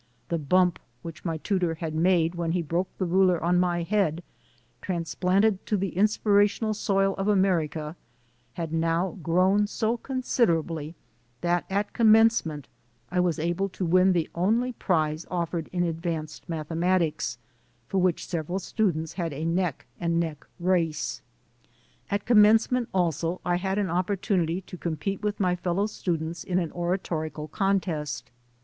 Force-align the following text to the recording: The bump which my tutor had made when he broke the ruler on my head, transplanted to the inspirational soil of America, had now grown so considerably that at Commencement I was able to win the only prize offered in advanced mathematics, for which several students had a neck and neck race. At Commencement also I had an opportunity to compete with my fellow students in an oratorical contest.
The 0.29 0.39
bump 0.39 0.79
which 1.03 1.23
my 1.23 1.37
tutor 1.37 1.75
had 1.75 1.93
made 1.93 2.33
when 2.33 2.53
he 2.53 2.63
broke 2.63 2.87
the 2.97 3.05
ruler 3.05 3.39
on 3.43 3.59
my 3.59 3.83
head, 3.83 4.23
transplanted 4.81 5.63
to 5.67 5.77
the 5.77 5.95
inspirational 5.95 6.73
soil 6.73 7.13
of 7.19 7.27
America, 7.27 7.95
had 8.53 8.73
now 8.73 9.19
grown 9.21 9.67
so 9.67 9.97
considerably 9.97 10.95
that 11.41 11.65
at 11.69 11.93
Commencement 11.93 12.67
I 13.11 13.19
was 13.19 13.37
able 13.37 13.69
to 13.69 13.85
win 13.85 14.11
the 14.11 14.27
only 14.33 14.73
prize 14.73 15.27
offered 15.29 15.69
in 15.71 15.83
advanced 15.83 16.49
mathematics, 16.49 17.37
for 17.87 17.99
which 17.99 18.25
several 18.25 18.57
students 18.57 19.13
had 19.13 19.31
a 19.33 19.45
neck 19.45 19.85
and 19.99 20.19
neck 20.19 20.47
race. 20.59 21.21
At 22.09 22.25
Commencement 22.25 22.89
also 22.91 23.39
I 23.45 23.57
had 23.57 23.77
an 23.77 23.91
opportunity 23.91 24.61
to 24.61 24.79
compete 24.79 25.21
with 25.21 25.39
my 25.39 25.55
fellow 25.55 25.85
students 25.85 26.43
in 26.43 26.57
an 26.57 26.71
oratorical 26.71 27.49
contest. 27.49 28.31